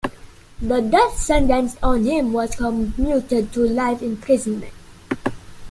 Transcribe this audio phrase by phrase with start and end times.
[0.59, 4.73] The death sentence on him was commuted to life imprisonment.